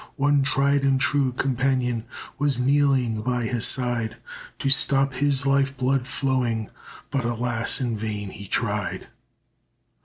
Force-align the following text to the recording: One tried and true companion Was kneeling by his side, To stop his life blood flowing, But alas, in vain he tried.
One 0.15 0.41
tried 0.41 0.81
and 0.81 0.99
true 0.99 1.31
companion 1.31 2.05
Was 2.39 2.59
kneeling 2.59 3.21
by 3.21 3.43
his 3.45 3.67
side, 3.67 4.17
To 4.57 4.67
stop 4.67 5.13
his 5.13 5.45
life 5.45 5.77
blood 5.77 6.07
flowing, 6.07 6.71
But 7.11 7.23
alas, 7.23 7.79
in 7.79 7.95
vain 7.99 8.31
he 8.31 8.47
tried. 8.47 9.05